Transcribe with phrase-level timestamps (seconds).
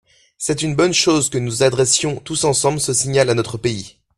[0.39, 3.97] C’est une bonne chose que nous adressions tous ensemble ce signal à notre pays.